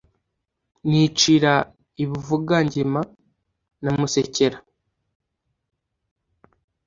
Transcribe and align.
nicira 0.89 1.53
i 2.03 2.05
Buvugangema 2.09 3.01
na 3.83 3.91
Musekera 3.99 4.57